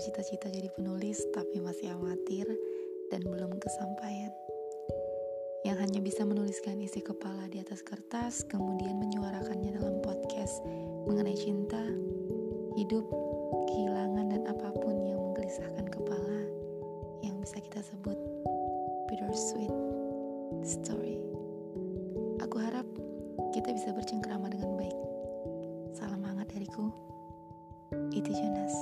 [0.00, 2.48] bercita-cita jadi penulis tapi masih amatir
[3.12, 4.32] dan belum kesampaian.
[5.66, 10.64] Yang hanya bisa menuliskan isi kepala di atas kertas, kemudian menyuarakannya dalam podcast
[11.04, 11.84] mengenai cinta,
[12.80, 13.04] hidup,
[13.68, 16.40] kehilangan, dan apa pun yang menggelisahkan kepala
[17.20, 18.16] yang bisa kita sebut
[19.12, 19.74] bittersweet
[20.64, 21.20] story.
[22.40, 22.88] Aku harap
[23.52, 24.98] kita bisa bercengkrama dengan baik.
[25.92, 27.09] Salam hangat dariku.
[28.10, 28.74] Itu Jonas.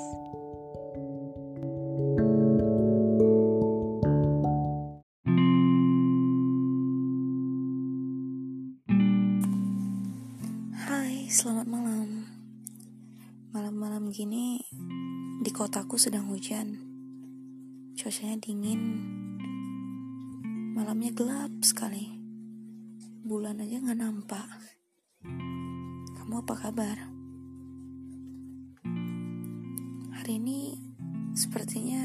[10.73, 12.24] Hai, selamat malam.
[13.52, 14.64] Malam-malam gini
[15.45, 16.80] di kotaku sedang hujan.
[18.01, 18.80] Cuacanya dingin.
[20.73, 22.09] Malamnya gelap sekali.
[23.29, 24.48] Bulan aja nggak nampak.
[26.16, 27.18] Kamu apa kabar?
[30.29, 30.76] Hari ini
[31.32, 32.04] sepertinya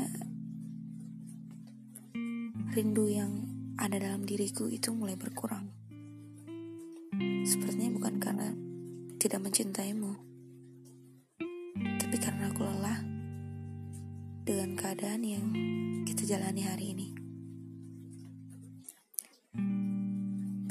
[2.72, 3.44] rindu yang
[3.76, 5.68] ada dalam diriku itu mulai berkurang.
[7.44, 8.56] Sepertinya bukan karena
[9.20, 10.16] tidak mencintaimu,
[11.76, 13.04] tapi karena aku lelah
[14.48, 15.46] dengan keadaan yang
[16.08, 17.08] kita jalani hari ini.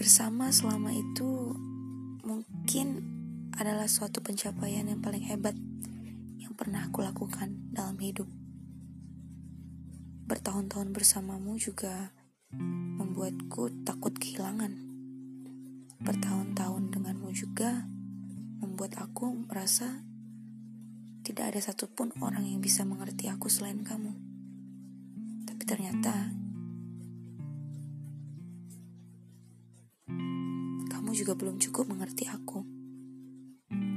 [0.00, 1.52] Bersama selama itu
[2.24, 3.04] mungkin
[3.60, 5.52] adalah suatu pencapaian yang paling hebat
[6.52, 8.28] yang pernah aku lakukan dalam hidup.
[10.28, 12.12] Bertahun-tahun bersamamu juga
[13.00, 14.76] membuatku takut kehilangan.
[16.04, 17.88] Bertahun-tahun denganmu juga
[18.60, 20.04] membuat aku merasa
[21.24, 24.12] tidak ada satupun orang yang bisa mengerti aku selain kamu.
[25.48, 26.36] Tapi ternyata
[30.92, 32.60] kamu juga belum cukup mengerti aku.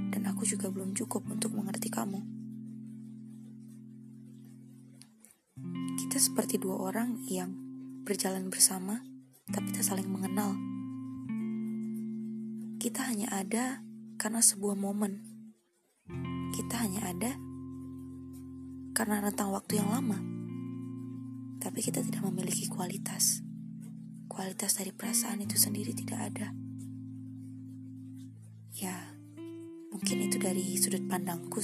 [0.08, 2.35] Dan aku juga belum cukup untuk mengerti kamu.
[6.16, 7.52] Kita seperti dua orang yang
[8.08, 9.04] berjalan bersama
[9.52, 10.56] tapi tak saling mengenal.
[12.80, 13.84] Kita hanya ada
[14.16, 15.20] karena sebuah momen.
[16.56, 17.36] Kita hanya ada
[18.96, 20.16] karena rentang waktu yang lama.
[21.60, 23.44] Tapi kita tidak memiliki kualitas.
[24.32, 26.56] Kualitas dari perasaan itu sendiri tidak ada.
[28.72, 29.20] Ya,
[29.92, 31.60] mungkin itu dari sudut pandangku.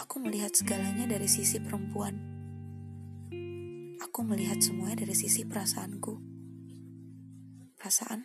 [0.00, 2.16] Aku melihat segalanya dari sisi perempuan.
[4.00, 6.16] Aku melihat semuanya dari sisi perasaanku.
[7.76, 8.24] Perasaan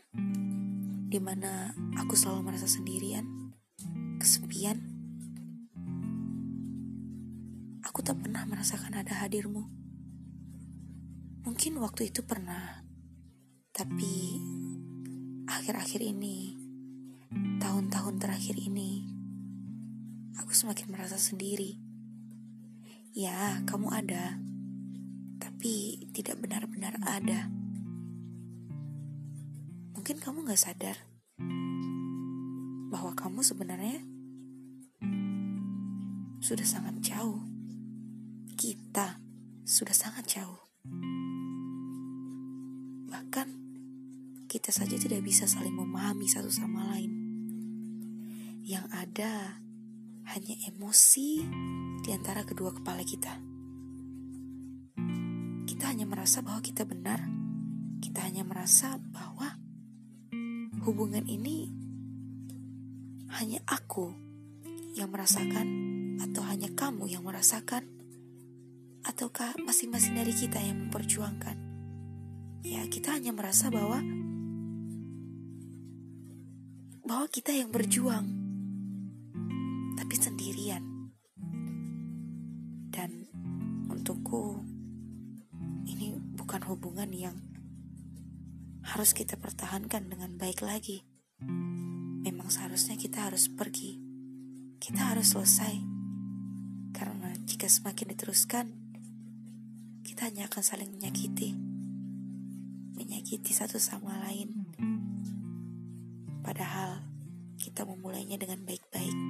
[1.11, 3.51] di mana aku selalu merasa sendirian,
[4.23, 4.79] kesepian.
[7.83, 9.67] Aku tak pernah merasakan ada hadirmu.
[11.43, 12.87] Mungkin waktu itu pernah,
[13.75, 14.39] tapi
[15.43, 16.55] akhir-akhir ini,
[17.59, 19.14] tahun-tahun terakhir ini,
[20.55, 21.75] semakin merasa sendiri.
[23.11, 24.39] Ya, kamu ada,
[25.37, 27.51] tapi tidak benar-benar ada
[30.05, 30.97] mungkin kamu gak sadar
[32.93, 34.05] bahwa kamu sebenarnya
[36.45, 37.41] sudah sangat jauh.
[38.53, 39.17] Kita
[39.65, 40.61] sudah sangat jauh.
[43.09, 43.47] Bahkan
[44.45, 47.09] kita saja tidak bisa saling memahami satu sama lain.
[48.61, 49.57] Yang ada
[50.33, 51.45] hanya emosi
[52.01, 53.33] di antara kedua kepala kita.
[55.65, 57.21] Kita hanya merasa bahwa kita benar.
[58.01, 59.57] Kita hanya merasa bahwa
[60.85, 61.73] hubungan ini
[63.41, 64.13] hanya aku
[64.93, 65.67] yang merasakan
[66.21, 67.83] atau hanya kamu yang merasakan
[69.01, 71.57] ataukah masing-masing dari kita yang memperjuangkan
[72.65, 74.01] ya kita hanya merasa bahwa
[77.05, 78.44] bahwa kita yang berjuang
[86.65, 87.37] hubungan yang
[88.85, 91.05] harus kita pertahankan dengan baik lagi.
[92.25, 93.97] Memang seharusnya kita harus pergi.
[94.77, 95.73] Kita harus selesai.
[96.93, 98.65] Karena jika semakin diteruskan,
[100.05, 101.57] kita hanya akan saling menyakiti.
[102.93, 104.69] Menyakiti satu sama lain.
[106.45, 107.01] Padahal
[107.57, 109.24] kita memulainya dengan baik-baik.